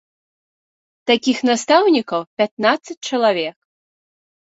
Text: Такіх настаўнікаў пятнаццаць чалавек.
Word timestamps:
Такіх 1.11 1.37
настаўнікаў 1.51 2.21
пятнаццаць 2.41 2.99
чалавек. 3.07 3.57